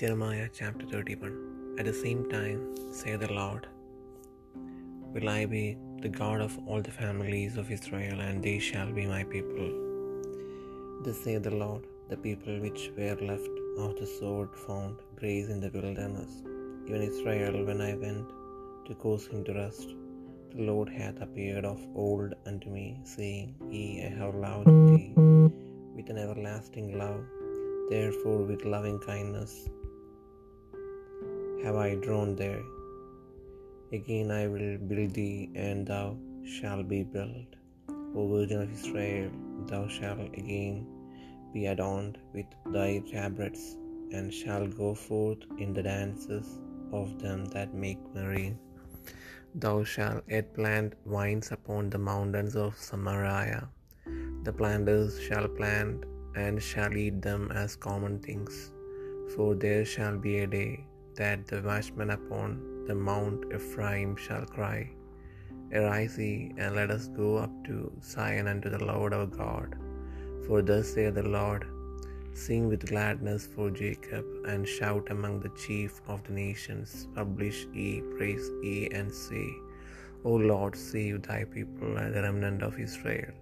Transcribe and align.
Jeremiah 0.00 0.48
chapter 0.56 0.84
31 0.90 1.76
At 1.80 1.86
the 1.88 1.94
same 2.00 2.20
time, 2.32 2.60
say 2.98 3.12
the 3.22 3.30
Lord, 3.38 3.64
will 5.12 5.28
I 5.28 5.44
be 5.54 5.76
the 6.02 6.12
God 6.18 6.40
of 6.44 6.52
all 6.68 6.82
the 6.88 6.96
families 6.98 7.56
of 7.60 7.72
Israel, 7.76 8.20
and 8.26 8.36
they 8.40 8.60
shall 8.66 8.90
be 8.98 9.06
my 9.12 9.22
people. 9.32 9.70
Thus 11.04 11.18
saith 11.24 11.42
the 11.46 11.56
Lord, 11.62 11.82
the 12.10 12.18
people 12.26 12.54
which 12.64 12.82
were 12.98 13.16
left 13.30 13.56
of 13.84 13.96
the 14.00 14.08
sword 14.18 14.50
found 14.66 15.00
grace 15.20 15.48
in 15.54 15.58
the 15.64 15.72
wilderness, 15.76 16.34
even 16.86 17.02
Israel, 17.10 17.56
when 17.70 17.80
I 17.90 17.94
went 18.04 18.28
to 18.86 18.94
cause 19.04 19.26
him 19.32 19.42
to 19.48 19.54
rest. 19.62 19.88
The 20.52 20.66
Lord 20.70 20.90
hath 21.00 21.18
appeared 21.26 21.66
of 21.72 21.80
old 22.04 22.34
unto 22.50 22.70
me, 22.76 22.86
saying, 23.16 23.50
Ye, 23.72 23.88
I 24.06 24.12
have 24.20 24.36
loved 24.46 24.70
thee 24.90 25.10
with 25.96 26.08
an 26.14 26.20
everlasting 26.26 26.88
love. 27.02 27.24
Therefore, 27.90 28.40
with 28.50 28.64
loving 28.76 29.00
kindness 29.10 29.52
have 31.62 31.76
I 31.76 31.94
drawn 32.06 32.36
there. 32.36 32.62
Again 33.98 34.30
I 34.30 34.46
will 34.52 34.78
build 34.90 35.14
thee, 35.18 35.50
and 35.54 35.86
thou 35.90 36.16
shalt 36.54 36.86
be 36.92 37.02
built. 37.16 37.50
O 38.16 38.28
Virgin 38.32 38.62
of 38.62 38.72
Israel, 38.78 39.30
thou 39.70 39.82
shalt 39.96 40.20
again 40.42 40.86
be 41.54 41.66
adorned 41.72 42.18
with 42.34 42.50
thy 42.76 42.90
tabrets, 43.12 43.64
and 44.12 44.32
shalt 44.40 44.76
go 44.82 44.90
forth 44.94 45.42
in 45.64 45.72
the 45.78 45.84
dances 45.90 46.48
of 47.00 47.08
them 47.22 47.40
that 47.54 47.74
make 47.84 48.02
merry. 48.14 48.48
Thou 49.64 49.76
shalt 49.92 50.24
yet 50.34 50.54
plant 50.58 50.94
vines 51.14 51.50
upon 51.56 51.90
the 51.90 52.02
mountains 52.10 52.56
of 52.66 52.76
Samaria. 52.88 53.60
The 54.46 54.52
planters 54.60 55.20
shall 55.26 55.48
plant 55.60 56.04
and 56.44 56.62
shall 56.70 56.94
eat 57.04 57.18
them 57.28 57.50
as 57.62 57.74
common 57.88 58.16
things. 58.28 58.72
For 59.34 59.54
there 59.54 59.84
shall 59.94 60.16
be 60.26 60.34
a 60.44 60.46
day 60.46 60.72
that 61.20 61.40
the 61.50 61.60
watchman 61.68 62.10
upon 62.18 62.50
the 62.88 62.96
mount 63.08 63.40
Ephraim 63.56 64.12
shall 64.24 64.46
cry, 64.56 64.78
Arise 65.78 66.16
ye, 66.24 66.32
and 66.60 66.76
let 66.78 66.90
us 66.96 67.06
go 67.22 67.28
up 67.44 67.54
to 67.68 67.76
Zion 68.10 68.46
unto 68.52 68.68
the 68.74 68.84
Lord 68.90 69.12
our 69.18 69.30
God. 69.42 69.70
For 70.44 70.58
thus 70.68 70.86
saith 70.94 71.16
the 71.20 71.28
Lord, 71.38 71.64
Sing 72.44 72.64
with 72.70 72.90
gladness 72.92 73.44
for 73.54 73.66
Jacob, 73.82 74.24
and 74.50 74.72
shout 74.76 75.06
among 75.14 75.34
the 75.44 75.54
chief 75.64 75.92
of 76.12 76.20
the 76.26 76.34
nations. 76.44 76.90
Publish 77.18 77.58
ye, 77.78 77.90
praise 78.14 78.46
ye, 78.66 78.76
and 78.98 79.10
say, 79.24 79.46
O 80.28 80.34
Lord, 80.52 80.74
save 80.90 81.16
thy 81.28 81.40
people 81.56 81.92
the 82.14 82.22
remnant 82.26 82.62
of 82.68 82.82
Israel. 82.86 83.32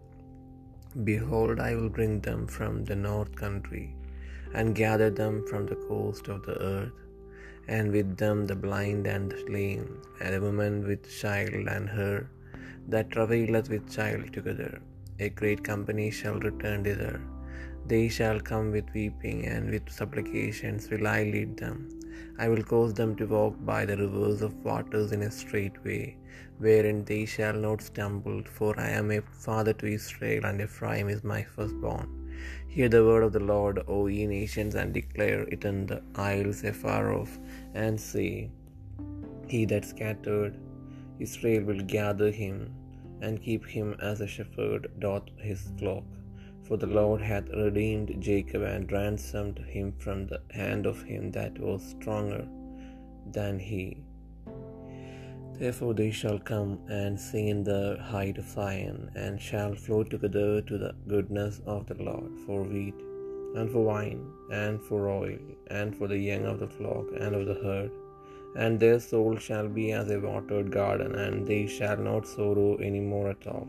Behold, 1.10 1.56
I 1.68 1.72
will 1.76 1.92
bring 1.98 2.14
them 2.28 2.42
from 2.56 2.74
the 2.90 3.00
north 3.08 3.32
country, 3.44 3.86
and 4.58 4.80
gather 4.84 5.10
them 5.22 5.34
from 5.50 5.64
the 5.70 5.80
coast 5.88 6.26
of 6.34 6.40
the 6.48 6.56
earth, 6.74 7.00
and 7.68 7.92
with 7.92 8.16
them 8.16 8.46
the 8.46 8.54
blind 8.54 9.06
and 9.06 9.30
the 9.32 9.44
lame, 9.56 9.88
and 10.20 10.34
the 10.34 10.40
woman 10.40 10.86
with 10.88 11.10
child 11.20 11.66
and 11.76 11.88
her 11.88 12.28
that 12.88 13.10
travaileth 13.10 13.68
with 13.68 13.92
child 13.98 14.32
together. 14.32 14.80
A 15.18 15.30
great 15.40 15.62
company 15.64 16.10
shall 16.10 16.38
return 16.48 16.84
thither. 16.84 17.20
They 17.86 18.08
shall 18.08 18.40
come 18.40 18.70
with 18.72 18.94
weeping, 18.94 19.46
and 19.46 19.70
with 19.70 19.90
supplications 19.90 20.90
will 20.90 21.06
I 21.06 21.22
lead 21.34 21.56
them. 21.56 21.76
I 22.38 22.48
will 22.48 22.62
cause 22.62 22.92
them 22.94 23.16
to 23.16 23.26
walk 23.26 23.54
by 23.64 23.84
the 23.86 23.96
rivers 23.96 24.42
of 24.42 24.64
waters 24.64 25.12
in 25.12 25.22
a 25.22 25.30
straight 25.30 25.78
way, 25.84 26.16
wherein 26.58 27.04
they 27.10 27.24
shall 27.24 27.58
not 27.66 27.80
stumble. 27.80 28.42
For 28.58 28.78
I 28.86 28.90
am 29.00 29.10
a 29.10 29.20
father 29.46 29.72
to 29.80 29.94
Israel, 29.98 30.44
and 30.44 30.60
Ephraim 30.60 31.08
is 31.08 31.24
my 31.24 31.42
firstborn. 31.42 32.08
Hear 32.68 32.88
the 32.90 33.04
word 33.04 33.22
of 33.22 33.32
the 33.32 33.46
Lord, 33.54 33.82
O 33.88 34.06
ye 34.06 34.26
nations, 34.26 34.74
and 34.74 34.92
declare 34.92 35.42
it 35.54 35.64
in 35.64 35.86
the 35.86 36.02
isles 36.14 36.62
afar 36.72 37.04
off, 37.14 37.38
and 37.84 38.00
say, 38.10 38.50
He 39.52 39.60
that 39.72 39.84
scattered 39.92 40.54
Israel 41.26 41.64
will 41.68 41.82
gather 41.96 42.30
him, 42.42 42.58
and 43.24 43.42
keep 43.46 43.64
him 43.76 43.88
as 44.10 44.20
a 44.20 44.32
shepherd 44.36 44.88
doth 45.04 45.28
his 45.48 45.62
flock. 45.78 46.04
For 46.66 46.76
the 46.82 46.92
Lord 46.98 47.20
hath 47.30 47.48
redeemed 47.64 48.10
Jacob 48.28 48.62
and 48.62 48.90
ransomed 48.96 49.58
him 49.74 49.92
from 50.04 50.26
the 50.26 50.40
hand 50.60 50.84
of 50.92 51.02
him 51.10 51.30
that 51.36 51.58
was 51.66 51.82
stronger 51.94 52.42
than 53.36 53.58
he. 53.70 53.82
Therefore 55.60 55.94
they 56.00 56.10
shall 56.20 56.38
come 56.52 56.72
and 56.88 57.18
sing 57.26 57.48
in 57.54 57.62
the 57.64 57.82
height 58.12 58.38
of 58.42 58.48
Zion, 58.54 58.98
and 59.24 59.40
shall 59.48 59.74
flow 59.84 60.02
together 60.04 60.50
to 60.68 60.78
the 60.84 60.92
goodness 61.12 61.62
of 61.74 61.86
the 61.90 61.98
Lord, 62.08 62.32
for 62.44 62.58
wheat, 62.72 62.98
and 63.58 63.70
for 63.70 63.84
wine, 63.92 64.20
and 64.50 64.82
for 64.82 65.08
oil, 65.08 65.38
and 65.68 65.96
for 65.96 66.08
the 66.08 66.18
young 66.18 66.44
of 66.44 66.60
the 66.60 66.68
flock 66.68 67.06
and 67.18 67.34
of 67.34 67.46
the 67.46 67.60
herd. 67.62 67.90
And 68.56 68.80
their 68.80 69.00
soul 69.00 69.36
shall 69.36 69.68
be 69.68 69.92
as 69.92 70.10
a 70.10 70.20
watered 70.20 70.70
garden, 70.70 71.14
and 71.14 71.46
they 71.46 71.66
shall 71.66 71.96
not 71.96 72.26
sorrow 72.26 72.76
any 72.76 73.00
more 73.00 73.28
at 73.30 73.46
all. 73.46 73.68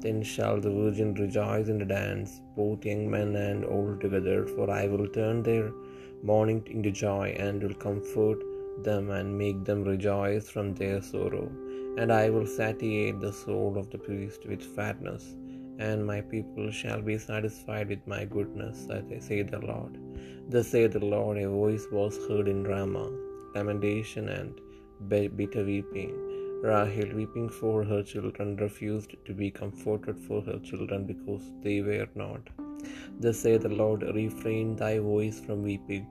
Then 0.00 0.22
shall 0.22 0.60
the 0.60 0.70
virgin 0.70 1.14
rejoice 1.14 1.68
in 1.68 1.78
the 1.78 1.84
dance, 1.84 2.40
both 2.56 2.86
young 2.86 3.10
men 3.10 3.36
and 3.36 3.64
old 3.64 4.00
together, 4.00 4.46
for 4.46 4.70
I 4.70 4.86
will 4.86 5.08
turn 5.08 5.42
their 5.42 5.72
mourning 6.22 6.62
into 6.66 6.90
joy, 6.90 7.34
and 7.38 7.62
will 7.62 7.74
comfort 7.74 8.38
them 8.84 9.10
and 9.10 9.36
make 9.36 9.64
them 9.64 9.82
rejoice 9.84 10.48
from 10.48 10.74
their 10.74 11.02
sorrow. 11.02 11.50
And 11.98 12.12
I 12.12 12.30
will 12.30 12.46
satiate 12.46 13.20
the 13.20 13.32
soul 13.32 13.76
of 13.76 13.90
the 13.90 13.98
priest 13.98 14.46
with 14.46 14.62
fatness, 14.76 15.34
and 15.88 16.06
my 16.10 16.20
people 16.32 16.70
shall 16.70 17.02
be 17.08 17.16
satisfied 17.18 17.88
with 17.92 18.06
my 18.12 18.22
goodness, 18.36 18.86
say 19.26 19.42
the 19.42 19.60
Lord. 19.72 19.98
Thus 20.52 20.68
saith 20.72 20.92
the 20.92 21.04
Lord, 21.14 21.38
a 21.38 21.48
voice 21.48 21.86
was 21.98 22.16
heard 22.28 22.48
in 22.54 22.62
Ramah, 22.72 23.10
lamentation 23.54 24.28
and 24.28 24.60
bitter 25.38 25.64
weeping. 25.64 26.14
Rahel, 26.62 27.10
weeping 27.18 27.48
for 27.48 27.76
her 27.90 28.02
children, 28.02 28.56
refused 28.56 29.12
to 29.26 29.32
be 29.42 29.50
comforted 29.50 30.18
for 30.28 30.42
her 30.48 30.58
children 30.70 31.06
because 31.12 31.44
they 31.64 31.80
were 31.80 32.08
not. 32.14 32.42
Thus 33.18 33.38
saith 33.44 33.62
the 33.62 33.76
Lord, 33.82 34.02
refrain 34.22 34.76
thy 34.76 34.94
voice 34.98 35.40
from 35.40 35.62
weeping 35.62 36.06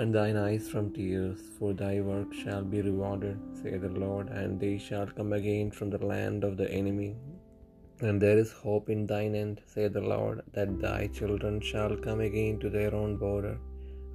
and 0.00 0.14
thine 0.14 0.36
eyes 0.42 0.68
from 0.72 0.86
tears, 0.92 1.40
for 1.58 1.70
thy 1.80 2.00
work 2.00 2.30
shall 2.42 2.62
be 2.62 2.80
rewarded, 2.80 3.38
saith 3.62 3.82
the 3.82 3.90
Lord, 4.04 4.28
and 4.28 4.58
they 4.58 4.76
shall 4.78 5.06
come 5.06 5.32
again 5.38 5.70
from 5.70 5.90
the 5.90 6.04
land 6.12 6.44
of 6.44 6.56
the 6.60 6.68
enemy. 6.80 7.10
And 8.06 8.20
there 8.22 8.38
is 8.44 8.52
hope 8.64 8.86
in 8.94 9.02
thine 9.10 9.34
end, 9.40 9.58
saith 9.72 9.92
the 9.96 10.06
Lord, 10.14 10.38
that 10.54 10.70
thy 10.84 11.00
children 11.18 11.54
shall 11.70 11.94
come 12.06 12.20
again 12.28 12.56
to 12.62 12.70
their 12.76 12.92
own 13.00 13.12
border. 13.16 13.56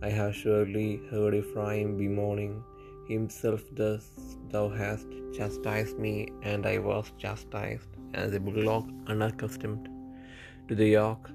I 0.07 0.09
have 0.17 0.33
surely 0.39 0.89
heard 1.11 1.35
Ephraim 1.41 1.91
bemoaning 2.01 2.55
himself 3.13 3.63
thus, 3.79 4.03
Thou 4.51 4.65
hast 4.81 5.07
chastised 5.37 5.97
me, 6.05 6.15
and 6.51 6.65
I 6.73 6.77
was 6.89 7.07
chastised, 7.23 7.91
as 8.23 8.33
a 8.33 8.43
bullock 8.47 8.85
unaccustomed 9.13 9.87
to 10.67 10.75
the 10.81 10.89
yoke. 10.99 11.27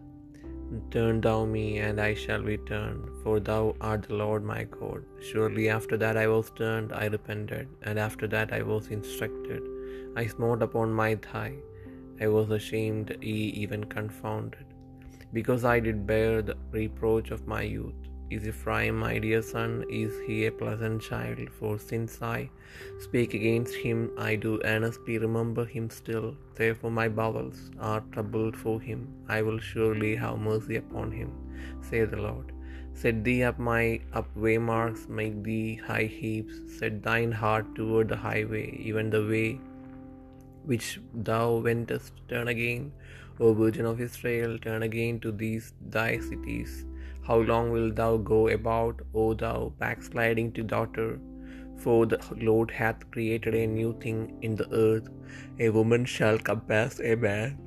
Turn 0.94 1.16
thou 1.26 1.38
me, 1.56 1.66
and 1.86 1.98
I 2.08 2.12
shall 2.22 2.44
be 2.50 2.58
turned, 2.72 3.04
for 3.22 3.36
thou 3.48 3.62
art 3.90 4.04
the 4.08 4.18
Lord 4.24 4.44
my 4.54 4.62
God. 4.78 5.02
Surely 5.30 5.66
after 5.78 5.96
that 6.04 6.16
I 6.24 6.28
was 6.34 6.48
turned, 6.62 6.92
I 7.02 7.06
repented, 7.16 7.68
and 7.86 7.98
after 8.08 8.26
that 8.36 8.52
I 8.58 8.62
was 8.72 8.94
instructed. 8.98 9.62
I 10.20 10.26
smote 10.34 10.62
upon 10.68 11.00
my 11.02 11.10
thigh, 11.28 11.56
I 12.22 12.26
was 12.28 12.50
ashamed, 12.56 13.08
ye 13.20 13.38
even 13.62 13.84
confounded, 13.92 14.66
because 15.36 15.64
I 15.70 15.80
did 15.86 16.06
bear 16.10 16.42
the 16.48 16.56
reproach 16.70 17.30
of 17.36 17.48
my 17.52 17.62
youth. 17.62 18.00
Is 18.34 18.46
Ephraim 18.50 18.98
my 19.04 19.14
dear 19.24 19.40
son? 19.48 19.72
Is 20.02 20.12
he 20.26 20.36
a 20.46 20.52
pleasant 20.60 21.02
child? 21.06 21.40
For 21.58 21.72
since 21.86 22.12
I 22.22 22.38
speak 23.06 23.34
against 23.38 23.74
him, 23.86 23.98
I 24.28 24.36
do 24.44 24.52
earnestly 24.74 25.16
remember 25.24 25.64
him 25.64 25.88
still. 25.90 26.28
Therefore 26.60 26.92
my 27.00 27.08
bowels 27.08 27.58
are 27.90 28.04
troubled 28.12 28.56
for 28.62 28.76
him. 28.88 29.02
I 29.38 29.42
will 29.48 29.60
surely 29.72 30.14
have 30.22 30.46
mercy 30.50 30.76
upon 30.84 31.10
him, 31.20 31.32
saith 31.90 32.12
the 32.14 32.22
Lord. 32.28 32.52
Set 33.02 33.18
thee 33.26 33.42
up 33.50 33.58
my 33.72 33.82
up 34.20 34.30
waymarks, 34.46 35.04
make 35.20 35.42
thee 35.50 35.74
high 35.90 36.08
heaps, 36.20 36.54
set 36.78 37.02
thine 37.02 37.36
heart 37.42 37.74
toward 37.74 38.08
the 38.14 38.22
highway, 38.28 38.66
even 38.90 39.14
the 39.16 39.26
way 39.34 39.48
which 40.64 41.00
thou 41.14 41.56
wentest. 41.56 42.12
Turn 42.28 42.48
again, 42.48 42.92
O 43.40 43.52
Virgin 43.54 43.86
of 43.86 44.00
Israel, 44.00 44.58
turn 44.58 44.82
again 44.82 45.20
to 45.20 45.32
these 45.32 45.72
thy 45.88 46.18
cities. 46.18 46.86
How 47.26 47.38
long 47.38 47.70
wilt 47.70 47.96
thou 47.96 48.16
go 48.16 48.48
about, 48.48 49.00
O 49.14 49.34
thou 49.34 49.72
backsliding 49.78 50.52
to 50.52 50.62
daughter? 50.62 51.18
For 51.76 52.06
the 52.06 52.20
Lord 52.36 52.70
hath 52.70 53.10
created 53.10 53.54
a 53.54 53.66
new 53.66 53.98
thing 54.00 54.38
in 54.42 54.54
the 54.56 54.70
earth, 54.72 55.08
a 55.58 55.70
woman 55.70 56.04
shall 56.04 56.38
compass 56.38 57.00
a 57.00 57.14
man. 57.16 57.58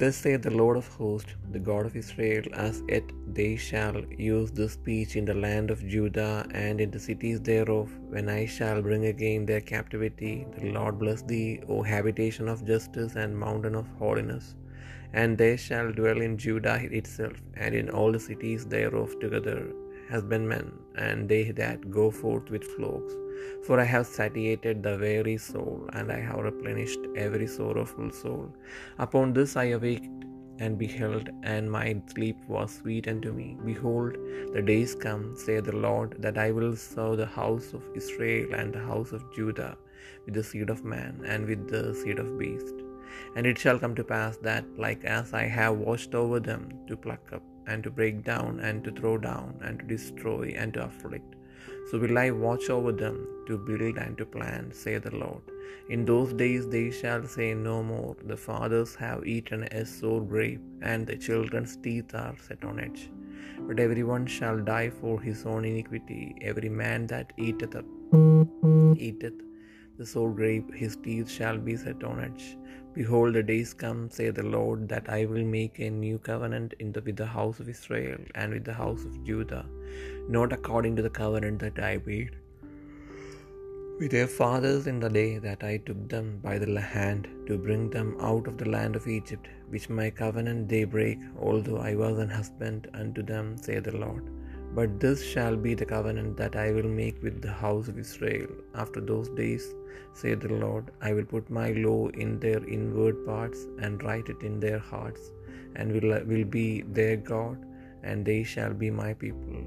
Thus 0.00 0.16
saith 0.22 0.42
the 0.42 0.56
Lord 0.60 0.76
of 0.80 0.88
hosts, 0.98 1.34
the 1.54 1.62
God 1.68 1.86
of 1.88 1.96
Israel, 2.02 2.44
as 2.66 2.82
yet 2.88 3.06
they 3.38 3.52
shall 3.68 3.96
use 4.34 4.50
this 4.58 4.74
speech 4.78 5.16
in 5.20 5.24
the 5.30 5.38
land 5.46 5.70
of 5.70 5.86
Judah 5.94 6.46
and 6.64 6.80
in 6.84 6.90
the 6.90 7.02
cities 7.08 7.40
thereof, 7.40 7.90
when 8.14 8.28
I 8.28 8.42
shall 8.56 8.82
bring 8.88 9.06
again 9.14 9.46
their 9.46 9.64
captivity. 9.72 10.34
The 10.58 10.70
Lord 10.78 10.98
bless 10.98 11.22
thee, 11.22 11.60
O 11.68 11.82
habitation 11.94 12.48
of 12.54 12.66
justice 12.72 13.16
and 13.24 13.42
mountain 13.46 13.74
of 13.82 13.88
holiness 13.98 14.54
and 15.20 15.38
they 15.42 15.56
shall 15.56 15.90
dwell 15.98 16.20
in 16.26 16.36
Judah 16.44 16.78
itself, 16.98 17.36
and 17.54 17.74
in 17.80 17.88
all 17.90 18.12
the 18.12 18.20
cities 18.20 18.66
thereof 18.74 19.18
together, 19.20 19.60
husbandmen, 20.10 20.66
and 20.96 21.28
they 21.32 21.44
that 21.62 21.90
go 21.90 22.10
forth 22.10 22.50
with 22.50 22.64
flocks. 22.74 23.14
For 23.66 23.80
I 23.80 23.84
have 23.84 24.06
satiated 24.06 24.82
the 24.82 24.96
weary 24.98 25.38
soul, 25.38 25.88
and 25.92 26.12
I 26.12 26.20
have 26.20 26.38
replenished 26.38 27.00
every 27.16 27.46
sorrowful 27.46 28.10
soul. 28.10 28.54
Upon 28.98 29.32
this 29.32 29.56
I 29.56 29.64
awaked 29.78 30.24
and 30.58 30.78
beheld, 30.78 31.28
and 31.42 31.70
my 31.70 32.00
sleep 32.12 32.38
was 32.48 32.76
sweet 32.76 33.08
unto 33.08 33.32
me. 33.32 33.58
Behold, 33.64 34.16
the 34.54 34.62
days 34.62 34.94
come, 34.94 35.36
saith 35.36 35.64
the 35.64 35.76
Lord, 35.76 36.16
that 36.18 36.38
I 36.38 36.50
will 36.50 36.74
serve 36.76 37.18
the 37.18 37.26
house 37.26 37.72
of 37.74 37.82
Israel 37.94 38.54
and 38.54 38.72
the 38.72 38.86
house 38.92 39.12
of 39.12 39.34
Judah 39.34 39.76
with 40.24 40.34
the 40.34 40.42
seed 40.42 40.70
of 40.70 40.84
man 40.84 41.22
and 41.26 41.46
with 41.46 41.68
the 41.68 41.94
seed 41.94 42.18
of 42.18 42.38
beast. 42.38 42.74
And 43.36 43.46
it 43.46 43.58
shall 43.58 43.78
come 43.78 43.94
to 43.96 44.04
pass 44.04 44.36
that, 44.38 44.64
like 44.78 45.04
as 45.04 45.32
I 45.32 45.44
have 45.44 45.76
watched 45.76 46.14
over 46.14 46.40
them 46.40 46.70
to 46.88 46.96
pluck 46.96 47.32
up, 47.32 47.42
and 47.66 47.82
to 47.84 47.90
break 47.90 48.24
down, 48.24 48.60
and 48.60 48.82
to 48.84 48.90
throw 48.90 49.18
down, 49.18 49.58
and 49.62 49.78
to 49.80 49.86
destroy, 49.86 50.54
and 50.56 50.74
to 50.74 50.84
afflict, 50.84 51.35
so 51.90 51.98
will 51.98 52.18
I 52.18 52.30
watch 52.30 52.68
over 52.76 52.92
them 52.92 53.16
to 53.46 53.56
build 53.56 53.96
and 54.04 54.18
to 54.18 54.26
plant, 54.26 54.74
saith 54.74 55.04
the 55.04 55.14
Lord. 55.14 55.42
In 55.88 56.04
those 56.04 56.32
days 56.32 56.68
they 56.68 56.90
shall 56.90 57.24
say 57.36 57.54
no 57.54 57.82
more, 57.82 58.16
The 58.24 58.36
fathers 58.36 58.94
have 58.96 59.26
eaten 59.26 59.62
a 59.64 59.84
sore 59.86 60.22
grape, 60.32 60.60
and 60.82 61.06
the 61.06 61.16
children's 61.16 61.76
teeth 61.76 62.14
are 62.14 62.36
set 62.46 62.64
on 62.64 62.80
edge. 62.80 63.10
But 63.66 63.78
everyone 63.78 64.26
shall 64.26 64.58
die 64.58 64.90
for 64.90 65.20
his 65.20 65.46
own 65.46 65.64
iniquity, 65.64 66.34
every 66.42 66.68
man 66.68 67.06
that 67.08 67.32
eateth 67.36 67.76
up, 67.76 67.86
eateth 69.08 69.45
the 69.98 70.06
sore 70.06 70.32
grape, 70.32 70.72
his 70.74 70.96
teeth 70.96 71.30
shall 71.30 71.58
be 71.58 71.76
set 71.76 72.02
on 72.04 72.20
edge. 72.20 72.56
Behold, 72.94 73.34
the 73.34 73.42
days 73.42 73.74
come, 73.74 74.08
saith 74.10 74.36
the 74.36 74.42
Lord, 74.42 74.88
that 74.88 75.08
I 75.08 75.26
will 75.26 75.44
make 75.44 75.78
a 75.78 75.90
new 75.90 76.18
covenant 76.18 76.74
the, 76.78 77.02
with 77.02 77.16
the 77.16 77.26
house 77.26 77.60
of 77.60 77.68
Israel 77.68 78.18
and 78.34 78.52
with 78.52 78.64
the 78.64 78.74
house 78.74 79.04
of 79.04 79.22
Judah, 79.24 79.66
not 80.28 80.52
according 80.52 80.96
to 80.96 81.02
the 81.02 81.16
covenant 81.22 81.58
that 81.60 81.78
I 81.78 82.00
made 82.06 82.36
with 83.98 84.10
their 84.10 84.26
fathers 84.26 84.86
in 84.86 85.00
the 85.00 85.08
day 85.08 85.38
that 85.38 85.62
I 85.64 85.78
took 85.78 86.08
them 86.08 86.38
by 86.42 86.58
the 86.58 86.80
hand 86.80 87.28
to 87.46 87.56
bring 87.56 87.88
them 87.88 88.14
out 88.20 88.46
of 88.46 88.58
the 88.58 88.68
land 88.68 88.94
of 88.94 89.08
Egypt, 89.08 89.48
which 89.70 89.88
my 89.88 90.10
covenant 90.10 90.68
they 90.68 90.84
break, 90.84 91.18
although 91.40 91.78
I 91.78 91.94
was 91.94 92.18
an 92.18 92.28
husband 92.28 92.88
unto 92.92 93.22
them, 93.22 93.56
saith 93.56 93.84
the 93.84 93.96
Lord. 93.96 94.35
But 94.76 95.00
this 95.02 95.20
shall 95.32 95.56
be 95.64 95.72
the 95.80 95.90
covenant 95.92 96.32
that 96.40 96.56
I 96.62 96.70
will 96.76 96.90
make 97.02 97.18
with 97.26 97.36
the 97.44 97.54
house 97.64 97.86
of 97.90 97.98
Israel. 98.04 98.50
After 98.82 99.00
those 99.10 99.28
days, 99.40 99.64
saith 100.20 100.42
the 100.44 100.56
Lord, 100.64 100.86
I 101.08 101.12
will 101.16 101.28
put 101.34 101.56
my 101.60 101.68
law 101.86 102.00
in 102.24 102.30
their 102.44 102.62
inward 102.76 103.18
parts, 103.28 103.60
and 103.84 104.04
write 104.06 104.28
it 104.34 104.42
in 104.48 104.56
their 104.64 104.82
hearts, 104.92 105.24
and 105.76 105.94
will, 105.94 106.12
will 106.30 106.46
be 106.58 106.68
their 106.98 107.16
God, 107.32 107.58
and 108.08 108.30
they 108.30 108.42
shall 108.52 108.74
be 108.84 108.90
my 109.02 109.10
people. 109.24 109.60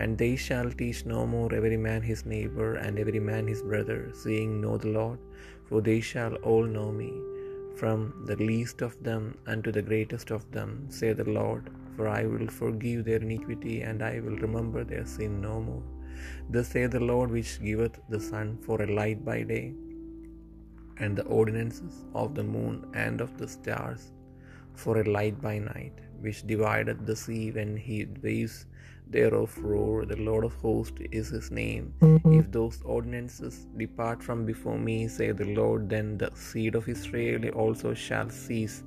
And 0.00 0.16
they 0.22 0.34
shall 0.46 0.70
teach 0.80 1.00
no 1.14 1.20
more 1.34 1.50
every 1.58 1.80
man 1.88 2.02
his 2.10 2.22
neighbor, 2.34 2.70
and 2.84 2.98
every 3.04 3.22
man 3.30 3.46
his 3.52 3.62
brother, 3.70 4.00
saying, 4.24 4.52
Know 4.64 4.76
the 4.84 4.94
Lord, 5.00 5.20
for 5.68 5.80
they 5.88 6.00
shall 6.12 6.34
all 6.50 6.66
know 6.76 6.90
me, 7.02 7.12
from 7.80 7.98
the 8.30 8.38
least 8.50 8.80
of 8.88 8.94
them 9.08 9.24
unto 9.54 9.70
the 9.78 9.88
greatest 9.90 10.30
of 10.38 10.44
them, 10.56 10.70
saith 10.98 11.18
the 11.24 11.32
Lord. 11.40 11.66
For 11.96 12.06
I 12.08 12.24
will 12.26 12.48
forgive 12.48 13.04
their 13.06 13.22
iniquity, 13.28 13.76
and 13.88 14.02
I 14.02 14.20
will 14.20 14.38
remember 14.46 14.84
their 14.84 15.06
sin 15.16 15.40
no 15.40 15.60
more. 15.68 15.84
Thus 16.50 16.68
saith 16.68 16.92
the 16.96 17.00
Lord, 17.12 17.30
which 17.36 17.52
giveth 17.68 17.96
the 18.14 18.20
sun 18.20 18.58
for 18.66 18.82
a 18.82 18.92
light 19.00 19.24
by 19.30 19.38
day, 19.54 19.66
and 20.98 21.16
the 21.16 21.24
ordinances 21.38 21.96
of 22.14 22.34
the 22.38 22.46
moon 22.56 22.76
and 23.06 23.20
of 23.20 23.32
the 23.40 23.48
stars 23.56 24.12
for 24.82 24.94
a 25.00 25.10
light 25.16 25.40
by 25.40 25.58
night, 25.58 25.98
which 26.20 26.46
divideth 26.52 27.04
the 27.08 27.16
sea 27.24 27.50
when 27.50 27.76
he 27.76 28.06
waves 28.22 28.56
thereof 29.14 29.56
roar. 29.70 30.04
The 30.12 30.20
Lord 30.28 30.44
of 30.44 30.54
hosts 30.54 31.02
is 31.20 31.28
his 31.28 31.50
name. 31.50 31.94
If 32.38 32.50
those 32.50 32.78
ordinances 32.96 33.66
depart 33.76 34.22
from 34.22 34.44
before 34.44 34.78
me, 34.78 34.96
saith 35.08 35.38
the 35.38 35.52
Lord, 35.60 35.88
then 35.94 36.18
the 36.18 36.30
seed 36.34 36.74
of 36.74 36.88
Israel 36.88 37.48
also 37.64 37.94
shall 37.94 38.30
cease 38.30 38.82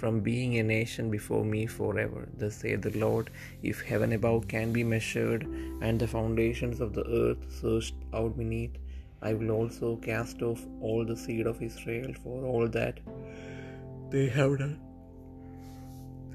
from 0.00 0.20
being 0.28 0.52
a 0.58 0.62
nation 0.62 1.10
before 1.16 1.44
me 1.54 1.62
forever. 1.78 2.22
Thus 2.42 2.56
saith 2.62 2.82
the 2.82 2.96
Lord, 3.06 3.30
if 3.70 3.80
heaven 3.92 4.12
above 4.18 4.48
can 4.54 4.72
be 4.76 4.84
measured, 4.92 5.42
and 5.86 5.98
the 5.98 6.12
foundations 6.16 6.80
of 6.86 6.94
the 6.98 7.06
earth 7.22 7.42
searched 7.62 7.98
out 8.20 8.36
beneath, 8.42 8.76
I 9.22 9.34
will 9.34 9.50
also 9.50 9.96
cast 9.96 10.40
off 10.50 10.62
all 10.80 11.04
the 11.04 11.18
seed 11.24 11.46
of 11.46 11.62
Israel 11.70 12.14
for 12.22 12.38
all 12.52 12.68
that 12.78 13.00
they 14.12 14.28
have 14.38 14.54
done. 14.62 14.78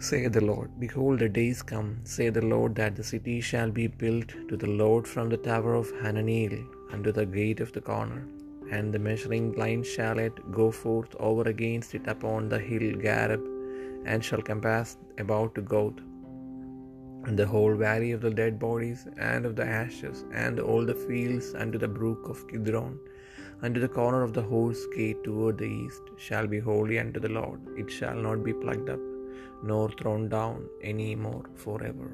Saith 0.07 0.33
the 0.37 0.45
Lord, 0.51 0.69
Behold, 0.85 1.19
the 1.19 1.29
days 1.29 1.61
come, 1.63 1.89
saith 2.03 2.35
the 2.35 2.45
Lord, 2.53 2.75
that 2.75 2.95
the 2.95 3.03
city 3.11 3.37
shall 3.49 3.71
be 3.71 3.87
built 3.87 4.31
to 4.49 4.57
the 4.63 4.71
Lord 4.83 5.07
from 5.07 5.29
the 5.29 5.43
tower 5.49 5.73
of 5.73 5.91
Hananeel 6.01 6.57
unto 6.91 7.11
the 7.19 7.25
gate 7.25 7.61
of 7.65 7.71
the 7.75 7.85
corner. 7.91 8.21
And 8.75 8.93
the 8.93 8.99
measuring 8.99 9.47
line 9.61 9.83
shall 9.83 10.19
it 10.19 10.37
go 10.51 10.69
forth 10.83 11.15
over 11.29 11.43
against 11.55 11.95
it 11.95 12.07
upon 12.07 12.49
the 12.49 12.59
hill 12.59 12.87
Gareb, 13.07 13.43
and 14.05 14.23
shall 14.27 14.41
compass 14.49 14.97
about 15.23 15.55
to 15.55 15.63
Goath, 15.73 16.01
and 17.27 17.37
the 17.39 17.51
whole 17.53 17.75
valley 17.87 18.11
of 18.15 18.21
the 18.25 18.35
dead 18.41 18.55
bodies, 18.59 19.01
and 19.17 19.45
of 19.49 19.55
the 19.59 19.67
ashes, 19.83 20.19
and 20.43 20.59
all 20.59 20.83
the 20.85 20.99
fields 21.07 21.47
unto 21.63 21.79
the 21.83 21.93
brook 21.99 22.23
of 22.33 22.47
Kidron, 22.49 22.93
unto 23.65 23.79
the 23.85 23.93
corner 23.99 24.21
of 24.27 24.33
the 24.37 24.47
horse 24.53 24.83
gate 24.95 25.23
toward 25.23 25.57
the 25.57 25.71
east, 25.83 26.03
shall 26.27 26.47
be 26.53 26.59
holy 26.59 26.97
unto 27.03 27.19
the 27.25 27.35
Lord. 27.39 27.61
It 27.81 27.89
shall 27.97 28.19
not 28.27 28.43
be 28.47 28.53
plucked 28.63 28.89
up, 28.95 29.03
nor 29.71 29.85
thrown 29.89 30.23
down 30.37 30.59
any 30.93 31.11
more 31.27 31.45
forever. 31.65 32.09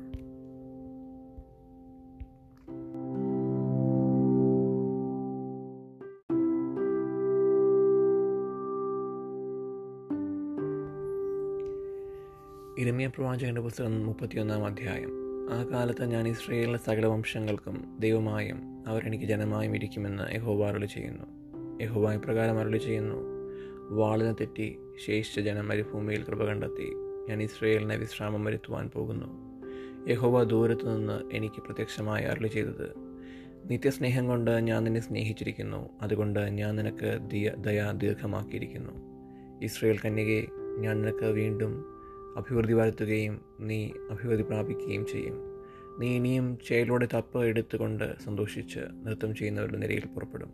ഇരമ്യ 12.82 13.08
പ്രവാചകന്റെ 13.08 13.62
പുസ്തകം 13.62 14.06
മുപ്പത്തിയൊന്നാം 14.06 14.66
അധ്യായം. 14.66 15.10
ആ 15.52 15.64
കാലത്ത് 15.64 16.06
ഞാൻ 16.06 16.28
ഇസ്രയേലിലെ 16.28 16.78
സകല 16.78 17.06
വംശങ്ങൾക്കും 17.06 17.98
ദൈവമായും 18.00 18.84
അവരെനിക്ക് 18.88 19.26
ജനമായും 19.26 19.76
ഇരിക്കുമെന്ന് 19.76 20.36
യഹോവ 20.36 20.68
അരുളി 20.68 20.86
ചെയ്യുന്നു. 20.86 21.24
യഹോവ 21.84 22.14
ഇപ്രകാരം 22.14 22.58
അരുളി 22.58 22.78
ചെയ്യുന്നു. 22.78 23.16
വാളിനെ 23.90 24.32
തെറ്റി 24.32 24.78
ശേഷിച്ച 25.06 25.40
ജനം 25.40 25.68
മരുഭൂമിയിൽ 25.68 26.24
കൃപ 26.24 26.44
കണ്ടെത്തി. 26.44 26.94
ഞാൻ 27.30 27.44
ഇസ്രയേലിനെ 27.44 27.98
വിശ്രാമം 27.98 28.44
വരുത്തുവാൻ 28.44 28.90
പോകുന്നു. 28.90 29.62
യഹോവ 30.10 30.44
ദൂരത്തു 30.44 30.86
നിന്ന് 30.86 31.36
എനിക്ക് 31.36 31.62
പ്രത്യക്ഷമായി 31.62 32.24
അരുളി 32.24 32.48
ചെയ്തത്. 32.48 32.94
നിത്യസ്നേഹം 33.66 34.28
കൊണ്ട് 34.28 34.52
ഞാൻ 34.52 34.84
നിന്നെ 34.84 35.02
സ്നേഹിച്ചിരിക്കുന്നു. 35.02 35.90
അതുകൊണ്ട് 36.02 36.40
ഞാൻ 36.40 36.76
നിനക്ക് 36.76 37.20
ദിയ 37.32 37.52
ദയ 37.58 37.92
ദീർഘമാക്കിയിരിക്കുന്നു. 37.98 38.92
ഇസ്രയേൽ 39.62 39.98
കന്യകെ 39.98 40.48
ഞാൻ 40.78 41.02
നിനക്ക് 41.02 41.26
വീണ്ടും 41.26 42.01
അഭിവൃദ്ധി 42.38 42.74
വരുത്തുകയും 42.74 43.42
നീ 43.60 43.90
അഭിവൃദ്ധി 44.12 44.44
പ്രാപിക്കുകയും 44.44 45.06
ചെയ്യും. 45.06 45.36
നീ 46.00 46.16
ഇനിയും 46.16 46.58
ചേലോടെ 46.68 47.08
തപ്പ് 47.14 47.44
എടുത്തുകൊണ്ട് 47.44 48.16
സന്തോഷിച്ച് 48.24 48.80
നൃത്തം 48.80 49.36
ചെയ്യുന്നവരുടെ 49.36 49.78
നിരയിൽ 49.78 50.06
പുറപ്പെടും. 50.06 50.54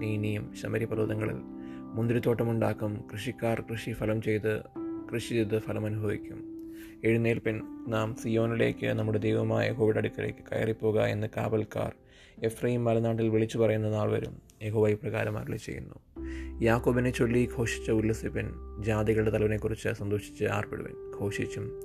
നീ 0.00 0.14
ഇനിയും 0.14 0.54
ശമരി 0.62 0.84
പർവതങ്ങളിൽ 0.84 1.36
മുന്തിരിത്തോട്ടമുണ്ടാക്കും. 1.94 3.04
കൃഷിക്കാർ 3.12 3.60
കൃഷി 3.60 3.92
ഫലം 3.92 4.22
ചെയ്ത് 4.22 4.62
കൃഷി 5.14 5.28
ചെയ്ത് 5.28 5.58
ഫലം 5.58 5.86
അനുഭവിക്കും. 5.86 6.54
എഴുന്നേൽപ്പിൻ. 7.04 7.60
നാം 7.88 8.14
സിയോനിലേക്ക് 8.14 8.86
നമ്മുടെ 8.86 9.18
ദൈവമായ 9.18 9.72
കോവിഡ് 9.72 9.96
അടുക്കലേക്ക് 9.96 10.38
കയറിപ്പോക 10.38 11.00
എന്ന് 11.00 11.26
കാവൽക്കാർ 11.36 11.92
എഫ്രൈം 12.42 12.84
മലനാട്ടിൽ 12.84 13.28
വിളിച്ചു 13.28 13.58
പറയുന്ന 13.58 13.90
നാൾ 13.90 14.10
വരും. 14.12 14.42
യഹോവ 14.62 14.88
ഇപ്രകാരം 14.88 15.38
അരളി 15.38 15.56
ചെയ്യുന്നു 15.56 16.13
യാക്കോബിനെ 16.62 17.10
ചൊല്ലി 17.10 17.48
ഘോഷിച്ച 17.58 17.90
ഉല്ലസിപ്പൻ 17.90 18.52
ജാതികളുടെ 18.80 19.30
തലവനെക്കുറിച്ച് 19.30 19.88
സന്തോഷിച്ച് 19.88 20.44
ആർപ്പിടുവൻ. 20.44 21.20
ഘോഷിച്ചും 21.20 21.80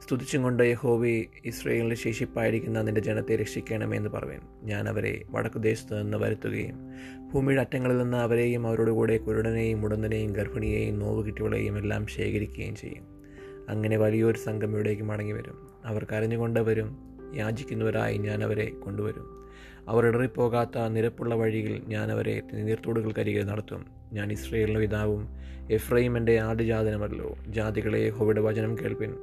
സ്തുതിച്ചും 0.00 0.42
കൊണ്ട് 0.42 0.62
യഹോവി 0.62 1.26
ഇസ്രയേലിന്റെ 1.44 1.96
ശേഷിപ്പായിരിക്കുന്ന 1.96 2.82
നിന്റെ 2.82 3.00
ജനത്തെ 3.00 3.36
രക്ഷിക്കണമെന്ന് 3.36 4.08
പറയുവൻ 4.08 4.40
ഞാൻ 4.62 4.88
അവരെ 4.88 5.24
വടക്കുദേശത്ത് 5.30 6.02
നിന്ന് 6.02 6.18
വരുത്തുകയും 6.18 6.78
ഭൂമിയുടെ 7.34 7.60
അറ്റങ്ങളിൽ 7.60 7.98
നിന്ന് 7.98 8.16
അവരെയും 8.16 8.66
അവരുടെ 8.66 8.90
കൂടെ 8.90 9.18
കുരുടനെയും 9.18 9.80
മുടന്തനെയും 9.80 10.32
ഗർഭിണിയെയും 10.32 10.98
നോവ് 10.98 11.26
കിട്ടിയവളെയും 11.26 11.78
എല്ലാം 11.78 12.06
ശേഖരിക്കുകയും 12.06 12.76
ചെയ്യും. 12.76 13.04
അങ്ങനെ 13.68 13.96
വലിയൊരു 13.96 14.38
സംഘം 14.38 14.72
ഇവിടേക്ക് 14.72 15.02
മടങ്ങി 15.02 15.32
വരും 15.32 15.68
അവർ 15.84 16.06
കരഞ്ഞുകൊണ്ട് 16.12 16.60
വരും 16.60 16.96
യാചിക്കുന്നവരായി 17.34 18.18
ഞാൻ 18.18 18.44
അവരെ 18.44 18.66
കൊണ്ടുവരും. 18.84 19.41
അവർ 19.88 20.06
ഇടറിപ്പോകാത്ത 20.06 20.88
നിരപ്പുള്ള 20.88 21.34
വഴിയിൽ 21.34 21.82
ഞാൻ 21.86 22.12
അവരെ 22.12 22.42
നീർത്തോടുകൾക്കരികെ 22.52 23.42
നടത്തും. 23.42 23.86
ഞാൻ 24.12 24.32
ഇസ്രയേലിന്റെ 24.32 24.80
പിതാവും 24.80 25.28
എഫ്രൈം 25.70 26.16
എന്റെ 26.16 26.42
ജാതികളെ 27.48 27.98
യഹോവയുടെ 27.98 28.40
വചനം 28.40 28.78
കേൾപ്പിൻ. 28.78 29.14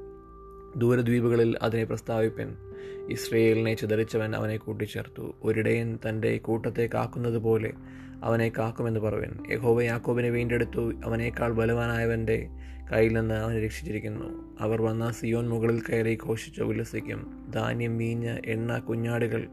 ദൂരദ്വീപുകളിൽ 0.77 1.57
അതിനെ 1.61 1.83
പ്രസ്താവിപ്പൻ. 1.83 2.55
ഇസ്രയേലിനെ 3.09 3.73
ചിതറിച്ചവൻ 3.73 4.35
അവനെ 4.35 4.57
കൂട്ടിച്ചേർത്തു. 4.57 5.35
ഒരിടയൻ 5.43 5.99
തന്റെ 6.09 6.37
കൂട്ടത്തെ 6.37 6.89
കാക്കുന്നത് 6.93 7.37
പോലെ 7.37 7.73
അവനെ 8.23 8.51
കാക്കുമെന്ന് 8.57 8.99
പറവൻ. 8.99 9.31
യഹോവ 9.51 9.81
യാക്കോബിനെ 9.81 10.29
വീണ്ടെടുത്തു. 10.29 10.93
അവനേക്കാൾ 11.05 11.51
ബലവാനായവന്റെ 11.51 12.49
കയ്യിൽ 12.91 13.13
നിന്ന് 13.13 13.35
അവൻ 13.35 13.63
രക്ഷിച്ചിരിക്കുന്നു. 13.63 14.57
അവർ 14.59 14.81
വന്ന 14.81 15.11
സിയോൻ 15.11 15.49
മുകളിൽ 15.49 15.81
കയറി 15.81 16.17
ഘോഷിച്ച് 16.25 16.61
ഉല്ലസിക്കും 16.61 17.51
ധാന്യം 17.55 17.97
വീഞ്ഞ് 17.97 18.37
എണ്ണ 18.45 18.77
കുഞ്ഞാടുകൾ 18.77 19.47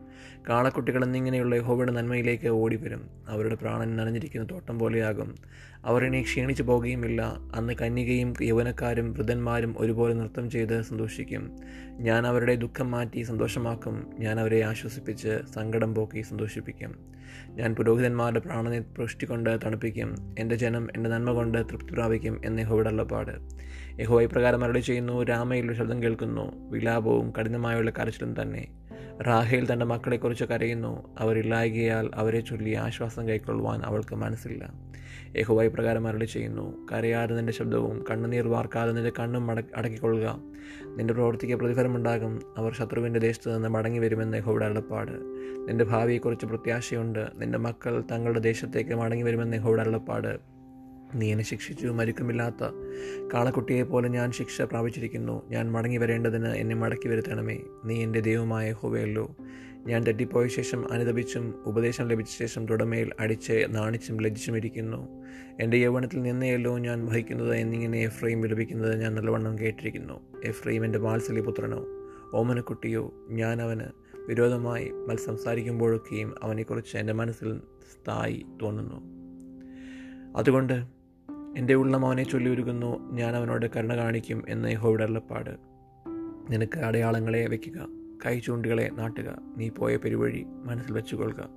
കാളക്കുട്ടികൾ 0.49 1.05
എന്നിങ്ങനെയുള്ള 1.05 1.55
യഹോബയുടെ 1.55 1.93
നന്മയിലേക്ക് 1.93 2.49
ഓടിവരും. 2.49 3.11
അവരുടെ 3.29 3.55
പ്രാണൻ 3.55 3.97
നനഞ്ഞിരിക്കുന്ന 3.97 4.51
തോട്ടം 4.51 4.79
പോലെയാകും. 4.79 5.35
അവർ 5.87 6.05
ഇനി 6.05 6.23
ക്ഷീണിച്ചു 6.23 6.63
പോകുകയുമില്ല. 6.63 7.23
അന്ന് 7.55 7.73
കന്യകയും 7.73 8.35
യൗവനക്കാരും 8.43 9.13
വൃദ്ധന്മാരും 9.13 9.75
ഒരുപോലെ 9.79 10.15
നൃത്തം 10.15 10.51
ചെയ്ത് 10.51 10.83
സന്തോഷിക്കും. 10.83 11.57
ഞാൻ 11.91 12.27
അവരുടെ 12.27 12.55
ദുഃഖം 12.55 12.91
മാറ്റി 12.91 13.23
സന്തോഷമാക്കും. 13.23 14.11
ഞാൻ 14.19 14.41
അവരെ 14.41 14.61
ആശ്വസിപ്പിച്ച് 14.63 15.39
സങ്കടം 15.55 15.95
പോക്കി 15.95 16.23
സന്തോഷിപ്പിക്കും. 16.23 16.95
ഞാൻ 17.49 17.75
പുരോഹിതന്മാരുടെ 17.75 18.41
പ്രാണനെ 18.41 18.81
പുഷ്ടികൊണ്ട് 18.81 19.59
തണുപ്പിക്കും. 19.65 20.35
എന്റെ 20.39 20.57
ജനം 20.57 20.89
എന്റെ 20.97 21.11
നന്മ 21.11 21.33
കൊണ്ട് 21.33 21.59
തൃപ്തി 21.59 21.93
പ്രാപിക്കും 21.93 22.41
എന്ന് 22.45 22.63
യഹോയുടെ 22.63 22.89
അള്ളപ്പാട് 22.89 23.33
യഹോ 24.03 24.23
ഇപ്രകാരം 24.23 24.61
മരളി 24.61 24.81
ചെയ്യുന്നു. 24.81 25.23
രാമയിൽ 25.23 25.73
ശബ്ദം 25.73 26.03
കേൾക്കുന്നു. 26.03 26.71
വിലാപവും 26.71 27.33
കഠിനമായുള്ള 27.39 27.91
കരച്ചിലും 27.91 28.43
തന്നെ. 28.43 28.69
റാഹേൽ 29.23 29.73
തന്റെ 29.73 29.85
മക്കളെക്കുറിച്ച് 29.85 30.45
കരയുന്നു. 30.45 31.17
അവരില്ലായകയാൽ 31.19 32.11
അവരെ 32.15 32.41
ചൊല്ലി 32.41 32.75
ആശ്വാസം 32.75 33.29
കൈക്കൊള്ളുവാൻ 33.29 33.81
അവൾക്ക് 33.81 34.15
മനസ്സില്ല. 34.15 34.73
യഹോവ 35.37 35.63
ഇപ്രകാരം 35.63 36.09
അരളി 36.09 36.25
ചെയ്യുന്നു. 36.25 36.87
കരയാതെ 36.93 37.35
നിന്റെ 37.35 37.53
ശബ്ദവും 37.53 38.05
കണ്ണുനീർ 38.11 38.49
വാർക്കാതെ 38.49 38.93
നിന്റെ 38.93 39.13
കണ്ണും 39.19 39.47
മട 39.47 39.63
അടക്കിക്കൊള്ളുക. 39.77 40.39
നിന്റെ 40.97 41.15
പ്രവൃത്തിക്ക് 41.15 41.55
പ്രതിഫലമുണ്ടാകും. 41.55 42.41
അവർ 42.57 42.73
ശത്രുവിന്റെ 42.73 43.21
ദേശത്ത് 43.21 43.55
നിന്ന് 43.55 43.69
മടങ്ങി 43.69 43.99
വരുമെന്ന് 43.99 44.39
യഹോയുടെ 44.39 44.65
അളപ്പാട് 44.65 45.13
നിന്റെ 45.69 45.85
ഭാവിയെക്കുറിച്ച് 45.85 46.47
പ്രത്യാശയുണ്ട്. 46.47 47.27
നിന്റെ 47.37 47.59
മക്കൾ 47.59 48.05
തങ്ങളുടെ 48.13 48.39
ദേശത്തേക്ക് 48.39 48.95
മടങ്ങി 48.95 49.23
വരുമെന്ന് 49.23 49.57
യഹോയുടെ 49.57 49.83
നീ 51.15 51.33
എന്നെ 51.33 51.45
ശിക്ഷിച്ചു 51.45 51.87
മരുക്കമില്ലാത്ത 51.87 52.65
കാളക്കുട്ടിയെ 53.35 53.83
പോലെ 53.83 54.09
ഞാൻ 54.09 54.33
ശിക്ഷ 54.33 54.63
പ്രാപിച്ചിരിക്കുന്നു. 54.63 55.51
ഞാൻ 55.51 55.73
മടങ്ങി 55.73 55.97
വരേണ്ടതിന് 55.97 56.49
എന്നെ 56.49 56.77
മടക്കി 56.77 57.09
വരുത്തണമേ. 57.09 57.59
നീ 57.85 58.03
എന്റെ 58.03 58.21
ദൈവമായ 58.21 58.73
ഹോവയല്ലോ 58.73 59.37
ഞാൻ 59.87 60.03
തെറ്റിപ്പോയ 60.03 60.49
ശേഷം 60.49 60.93
അനുദപിച്ചും 60.93 61.55
ഉപദേശം 61.67 62.09
ലഭിച്ച 62.09 62.39
ശേഷം 62.39 62.67
തുടമയിൽ 62.67 63.13
അടിച്ച് 63.21 63.67
നാണിച്ചും 63.69 64.21
ലജ്ജിച്ചും 64.21 64.57
ഇരിക്കുന്നു. 64.57 65.25
എന്റെ 65.61 65.77
യൗവനത്തിൽ 65.77 66.23
നിന്നെയല്ലോ 66.23 66.79
ഞാൻ 66.79 67.07
വഹിക്കുന്നത് 67.07 67.55
എന്നിങ്ങനെ 67.55 67.99
എഫ്രൈം 67.99 68.41
വിലപിക്കുന്നത് 68.41 69.01
ഞാൻ 69.01 69.15
നല്ലവണ്ണം 69.15 69.59
കേട്ടിരിക്കുന്നു. 69.59 70.21
എഫ്രൈം 70.45 70.85
എന്റെ 70.85 70.99
വാത്സല്യപുത്രനോ 70.99 71.87
ഓമനക്കുട്ടിയോ 72.35 73.15
ഞാൻ 73.31 73.63
അവന് 73.63 73.85
വിരോധമായി 74.29 74.91
മൽ 74.91 75.17
സംസാരിക്കുമ്പോഴൊക്കെയും 75.17 76.35
അവനെക്കുറിച്ച് 76.43 76.97
എന്റെ 76.97 77.13
മനസ്സിൽ 77.13 77.61
സ്ഥായി 77.93 78.47
തോന്നുന്നു. 78.63 79.17
അതുകൊണ്ട് 80.37 80.96
എന്റെ 81.57 81.75
ഉള്ളം 81.75 82.07
അവനെ 82.07 82.23
ചൊല്ലി 82.23 82.51
ഒരുങ്ങുന്നു 82.51 83.13
ഞാൻ 83.13 83.37
അവനോട് 83.37 83.67
കരുണ 83.77 83.97
കാണിക്കും 83.97 84.45
എന്ന് 84.49 84.69
യഹോയുടെ 84.69 85.05
അള്ളപ്പാട് 85.05 85.51
നിനക്ക് 86.51 86.79
അടയാളങ്ങളെ 86.79 87.47
വയ്ക്കുക 87.47 87.89
കൈ 88.27 88.39
ചൂണ്ടുകളെ 88.39 88.91
നാട്ടുക 88.93 89.39
നീ 89.57 89.69
പോയ 89.69 89.97
പെരുവഴി 89.97 90.45
മനസ്സിൽ 90.65 90.93
വെച്ചുകൊള്ളുക. 90.93 91.49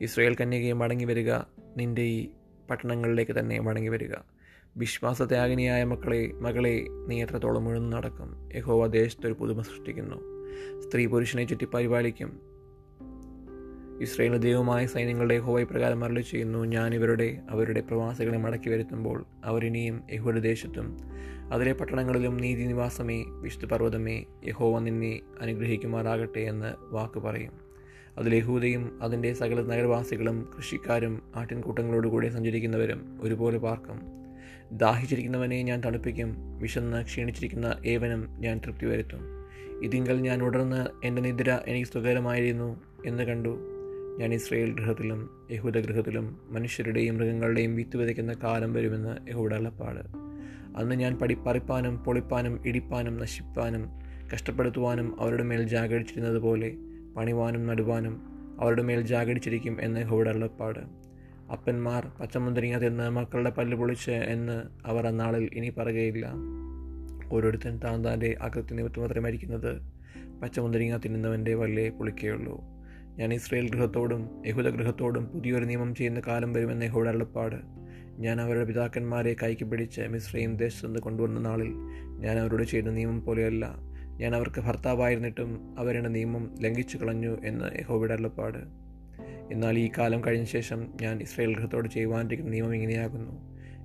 ഇസ്രയേൽ 0.00 0.34
കന്യകയെ 0.34 0.72
മടങ്ങി 0.72 1.04
വരിക 1.04 1.32
നിന്റെ 1.76 2.02
ഈ 2.02 2.28
പട്ടണങ്ങളിലേക്ക് 2.70 3.38
തന്നെ 3.38 3.60
മടങ്ങി 3.60 3.88
വരിക. 3.88 4.12
വിശ്വാസത്യാഗിനിയായ 4.76 5.84
മക്കളെ 5.84 6.32
മകളെ 6.34 6.86
നീ 7.06 7.22
എത്രത്തോളം 7.22 7.68
ഉഴുന്നു 7.68 7.96
നടക്കും? 7.96 8.48
യഹോവ 8.54 8.86
ദേശത്തൊരു 8.86 9.32
പുതുമ 9.32 9.62
സൃഷ്ടിക്കുന്നു. 9.62 10.16
സ്ത്രീ 10.80 11.06
പുരുഷനെ 11.06 11.44
ചുറ്റി 11.44 11.64
പരിപാലിക്കും 11.64 12.55
ഇസ്രയേൽ 14.00 14.36
ദൈവമായ 14.36 14.86
സൈന്യങ്ങളുടെ 14.86 15.34
യഹോവ 15.34 15.62
പ്രകാരം 15.62 16.04
അരളി 16.04 16.20
ചെയ്യുന്നു. 16.20 16.64
ഞാൻ 16.64 16.94
ഇവരുടെ 16.94 17.38
അവരുടെ 17.50 17.80
പ്രവാസികളെ 17.80 18.38
മടക്കി 18.38 18.68
വരുത്തുമ്പോൾ 18.68 19.26
അവരിനിയും 19.44 20.02
യഹോയുടെ 20.12 20.40
ദേശത്തും 20.40 20.98
അതിലെ 21.52 21.72
പട്ടണങ്ങളിലും 21.72 22.36
നീതി 22.36 22.62
നിവാസമേ 22.62 23.24
വിശുദ്ധ 23.28 23.64
പർവതമേ 23.64 24.24
യഹോവ 24.46 24.78
നിന്നെ 24.78 25.20
അനുഗ്രഹിക്കുമാറാകട്ടെ 25.40 26.38
എന്ന് 26.38 26.74
വാക്ക് 26.94 27.20
പറയും. 27.20 27.52
അതിൽ 28.18 28.34
യഹൂദയും 28.34 28.98
അതിന്റെ 29.02 29.32
സകല 29.32 29.62
നഗരവാസികളും 29.62 30.50
കൃഷിക്കാരും 30.56 31.22
ആട്ടിൻകൂട്ടങ്ങളോടുകൂടി 31.36 32.26
സഞ്ചരിക്കുന്നവരും 32.26 33.18
ഒരുപോലെ 33.22 33.58
പാർക്കും. 33.58 34.00
ദാഹിച്ചിരിക്കുന്നവനെ 34.72 35.62
ഞാൻ 35.62 35.80
തണുപ്പിക്കും 35.80 36.58
വിശന്ന് 36.58 37.04
ക്ഷീണിച്ചിരിക്കുന്ന 37.04 37.76
ഏവനും 37.86 38.28
ഞാൻ 38.38 38.58
തൃപ്തി 38.58 38.86
വരുത്തും. 38.86 39.20
ഇതിങ്കൽ 39.82 40.20
ഞാൻ 40.20 40.42
ഉടർന്ന് 40.42 40.86
എന്റെ 41.04 41.22
നിദ്ര 41.22 41.60
എനിക്ക് 41.66 41.86
സുഖകരമായിരുന്നു 41.86 42.80
എന്ന് 43.06 43.22
കണ്ടു. 43.22 43.75
ഞാൻ 44.18 44.34
ഇസ്രയേൽ 44.34 44.72
ഗൃഹത്തിലും 44.72 45.46
യഹൂദ 45.50 45.78
ഗൃഹത്തിലും 45.78 46.38
മനുഷ്യരുടെയും 46.50 47.16
മൃഗങ്ങളുടെയും 47.16 47.76
വിത്ത് 47.76 47.96
വിതയ്ക്കുന്ന 47.96 48.34
കാലം 48.42 48.72
വരുമെന്ന് 48.72 49.30
യഹൂദ 49.30 49.54
അളപ്പാട് 49.54 50.00
അന്ന് 50.76 50.94
ഞാൻ 50.94 51.18
പടി 51.18 51.34
പറിപ്പാനും 51.34 51.98
പൊളിപ്പാനും 51.98 52.60
ഇടിപ്പാനും 52.66 53.16
നശിപ്പാനും 53.16 53.88
കഷ്ടപ്പെടുത്തുവാനും 54.34 55.20
അവരുടെ 55.20 55.42
മേൽ 55.42 55.62
ജാഗരിച്ചിരുന്നത് 55.68 56.38
പോലെ 56.38 56.76
പണിവാനും 57.16 57.66
നടുവാനും 57.66 58.14
അവരുടെ 58.60 58.82
മേൽ 58.82 59.00
ജാഗരിച്ചിരിക്കും 59.00 59.76
എന്ന് 59.80 60.00
യഹോയുടെ 60.00 60.30
അള്ളപ്പാട് 60.30 60.80
അപ്പന്മാർ 61.52 62.06
പച്ചമുന്തിരിങ്ങ 62.20 62.78
തിന്ന് 62.78 63.10
മക്കളുടെ 63.10 63.50
പല്ല് 63.50 63.76
പൊളിച്ച് 63.76 64.10
എന്ന് 64.10 64.62
അവർ 64.86 65.06
അന്നാളിൽ 65.06 65.50
ഇനി 65.52 65.68
പറയുകയില്ല. 65.78 66.32
ഓരോരുത്തൻ 67.32 67.78
താൻ 67.84 68.04
താന്റെ 68.04 68.36
അകൃത്യ 68.40 68.74
നിമിത്തം 68.74 69.00
മാത്രമേ 69.00 69.24
മരിക്കുന്നത് 69.24 69.80
പച്ചമുന്തിരിങ്ങ 70.42 70.96
തിന്നുന്നവന്റെ 70.96 71.54
വല്ലേ 71.54 71.88
പൊളിക്കുകയുള്ളൂ 71.88 72.75
ഞാൻ 73.18 73.34
ഇസ്രയേൽ 73.34 73.70
ഗൃഹത്തോടും 73.70 74.42
യഹൂദ 74.46 74.68
ഗൃഹത്തോടും 74.68 75.26
പുതിയൊരു 75.26 75.64
നിയമം 75.64 75.94
ചെയ്യുന്ന 75.94 76.22
കാലം 76.26 76.52
വരുമെന്ന് 76.52 76.86
യഹോയുടെ 76.86 77.10
അളപ്പാട് 77.10 77.56
ഞാൻ 78.18 78.40
അവരുടെ 78.40 78.64
പിതാക്കന്മാരെ 78.64 79.36
കൈക്ക് 79.42 79.64
പിടിച്ച് 79.64 80.00
മിശ്രയും 80.00 80.56
ദേശത്ത് 80.56 80.86
നിന്ന് 80.86 81.00
കൊണ്ടുവന്ന 81.00 81.40
നാളിൽ 81.40 81.72
ഞാൻ 82.18 82.38
അവരോട് 82.38 82.62
ചെയ്ത 82.62 82.84
നിയമം 82.84 83.24
പോലെയല്ല. 83.24 83.76
ഞാൻ 84.16 84.36
അവർക്ക് 84.36 84.60
ഭർത്താവായിരുന്നിട്ടും 84.60 85.78
അവരുടെ 85.78 86.08
നിയമം 86.08 86.54
ലംഘിച്ചു 86.60 86.98
കളഞ്ഞു 86.98 87.36
എന്ന് 87.44 87.80
യഹോയുടെ 87.80 88.14
അളപ്പാട് 88.14 88.58
എന്നാൽ 89.52 89.78
ഈ 89.78 89.90
കാലം 89.98 90.24
കഴിഞ്ഞ 90.24 90.44
ശേഷം 90.44 90.86
ഞാൻ 91.02 91.22
ഇസ്രയേൽ 91.22 91.56
ഗൃഹത്തോട് 91.56 91.88
ചെയ്യുവാനിരിക്കുന്ന 91.88 92.50
നിയമം 92.50 92.74
ഇങ്ങനെയാകുന്നു. 92.74 93.32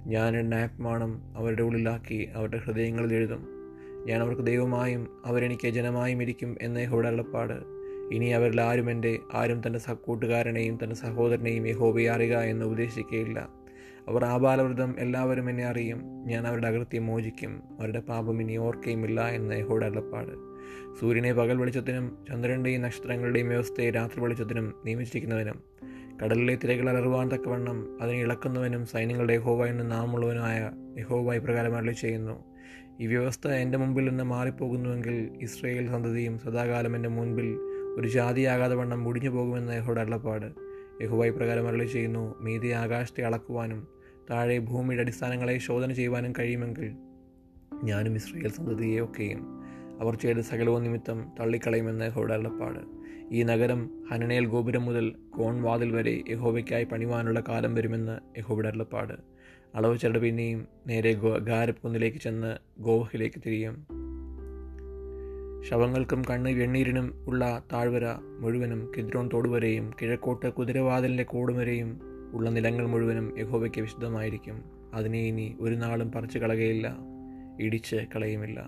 ഞാൻ 0.07 0.38
എന്റെ 0.38 0.57
ആത്മാണം 0.57 1.38
അവരുടെ 1.38 1.63
ഉള്ളിലാക്കി 1.63 2.29
അവരുടെ 2.33 2.57
ഹൃദയങ്ങളിൽ 2.57 3.13
എഴുതും. 3.13 3.47
ഞാൻ 4.05 4.21
അവർക്ക് 4.21 4.45
ദൈവമായും 4.45 5.07
അവരെനിക്ക് 5.25 5.69
ജനമായും 5.69 6.21
ഇരിക്കും 6.21 6.57
എന്ന് 6.61 6.79
യഹോയുടെ 6.79 7.07
അള്ളപ്പാട് 7.07 7.80
ഇനി 8.12 8.25
അവരിൽ 8.25 8.62
ആരും 8.62 8.91
എന്റെ 8.91 9.20
ആരും 9.34 9.62
തന്റെ 9.68 9.94
കൂട്ടുകാരനെയും 9.94 10.80
തന്റെ 10.84 10.96
സഹോദരനെയും 10.96 11.68
യഹോബയെ 11.68 12.10
അറിയുക 12.10 12.38
എന്ന് 12.38 12.65
ഉപദേശിക്കുകയില്ല. 12.65 13.50
അവർ 14.08 14.25
ആബാലവൃതം 14.25 14.96
എല്ലാവരും 15.00 15.50
എന്നെ 15.50 15.65
അറിയും. 15.65 16.01
ഞാൻ 16.25 16.48
അവരുടെ 16.48 16.68
അകൃത്യം 16.68 17.06
മോചിക്കും. 17.06 17.63
അവരുടെ 17.80 18.00
പാപം 18.00 18.41
ഇനി 18.41 18.58
ഓർക്കുകയുമില്ല 18.58 19.27
എന്ന് 19.27 19.56
യഹോയുടെ 19.56 19.86
അള്ളപ്പാട് 19.86 20.51
സൂര്യനെ 21.00 21.34
പകൽ 21.34 21.58
വെളിച്ചത്തിനും 21.58 22.18
ചന്ദ്രന്റെയും 22.30 22.82
നക്ഷത്രങ്ങളുടെയും 22.82 23.50
വ്യവസ്ഥയെ 23.50 23.89
രാത്രി 23.89 24.22
വെളിച്ചത്തിനും 24.22 24.74
നിയമിച്ചിരിക്കുന്നവനും 24.86 25.63
കടലിലെ 26.24 26.56
തിരകൾ 26.56 26.89
അലറുവാൻ 26.89 27.30
തക്കവണ്ണം 27.30 28.01
അതിനെ 28.01 28.20
ഇളക്കുന്നവനും 28.20 28.86
സൈന്യങ്ങളുടെ 28.86 29.34
യഹോവ 29.34 29.65
എന്ന 29.65 29.84
നാമുള്ളവനുമായ 29.84 30.72
യഹോവ 31.00 31.36
ഇപ്രകാരം 31.36 31.75
അരളി 31.75 31.91
ചെയ്യുന്നു. 31.91 32.44
ഈ 33.00 33.08
വ്യവസ്ഥ 33.08 33.48
എന്റെ 33.48 33.77
മുമ്പിൽ 33.77 34.10
നിന്ന് 34.10 34.24
മാറിപ്പോകുന്നുവെങ്കിൽ 34.24 35.30
ഇസ്രയേൽ 35.41 35.88
സന്തതിയും 35.88 36.39
സദാകാലം 36.39 36.96
എന്റെ 36.96 37.10
മുൻപിൽ 37.10 37.70
ഒരു 37.98 38.07
ജാതിയാകാതെ 38.07 38.75
വണ്ണം 38.75 39.03
മുടിഞ്ഞു 39.03 39.29
പോകുമെന്ന് 39.29 39.74
യഹോയുടെ 39.74 40.01
അള്ളപ്പാട് 40.01 40.45
യഹോവ 41.03 41.25
ഇപ്രകാരം 41.25 41.67
അരളി 41.67 41.86
ചെയ്യുന്നു 41.86 42.36
മീതി 42.41 42.67
ആകാശത്തെ 42.67 43.21
അളക്കുവാനും 43.21 43.88
താഴെ 44.29 44.57
ഭൂമിയുടെ 44.60 45.01
അടിസ്ഥാനങ്ങളെ 45.01 45.57
ശോധന 45.57 45.91
ചെയ്യുവാനും 45.91 46.33
കഴിയുമെങ്കിൽ 46.39 46.93
ഞാനും 47.83 48.15
ഇസ്രയേൽ 48.15 48.51
സന്തതിയെ 48.51 49.01
ഒക്കെയും 49.01 49.62
അവർ 50.01 50.15
ചെയ്ത 50.15 50.38
സകലവും 50.38 50.83
നിമിത്തം 50.83 51.31
തള്ളിക്കളയുമെന്ന് 51.39 52.05
യഹോയുടെ 52.05 52.33
അള്ളപ്പാട് 52.33 52.79
ഈ 53.31 53.43
നഗരം 53.43 54.03
ഹനനേൽ 54.12 54.45
ഗോപുരം 54.45 54.86
മുതൽ 54.86 55.15
കോൺവാതിൽ 55.38 55.91
വരെ 55.91 56.24
യഹോവയ്ക്കായി 56.29 56.83
പണിവാനുള്ള 56.83 57.43
കാലം 57.50 57.75
വരുമെന്ന് 57.75 58.39
യഹോയുടെ 58.39 58.67
അള്ളപ്പാട് 58.67 59.13
അളവ് 59.75 60.00
ചരട് 60.00 60.19
പിന്നെയും 60.19 60.67
നേരെ 60.88 61.13
ഗോ 61.13 61.38
കുന്നിലേക്ക് 61.71 62.17
ചെന്ന് 62.17 62.81
ഗോവഹിലേക്ക് 62.81 63.41
തിരിയും. 63.45 64.00
ശവങ്ങൾക്കും 65.70 66.22
കണ്ണ് 66.30 66.50
വെണ്ണീരിനും 66.50 67.13
ഉള്ള 67.27 67.63
താഴ്വര 67.74 68.06
മുഴുവനും 68.39 68.91
കിദ്രോൺ 68.98 69.30
തോടുവരെയും 69.34 69.91
കിഴക്കോട്ട് 70.01 70.53
കുതിരവാതിലിന്റെ 70.53 71.24
കോടും 71.24 71.58
വരെയും 71.58 72.01
ഉള്ള 72.34 72.50
നിലങ്ങൾ 72.50 72.86
മുഴുവനും 72.88 73.39
യഹോവയ്ക്ക് 73.39 73.82
വിശുദ്ധമായിരിക്കും. 73.82 74.63
അതിനെ 74.94 75.22
ഇനി 75.22 75.58
ഒരു 75.60 75.75
നാളും 75.75 76.12
പറിച്ചു 76.12 76.39
കളകയില്ല 76.39 76.98
ഇടിച്ച് 77.60 77.96
കളയുമില്ല. 78.15 78.60